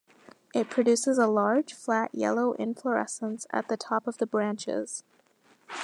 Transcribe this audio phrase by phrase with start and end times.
[0.51, 5.03] It produces a large, flat, yellow inflorescence at the top of the branches.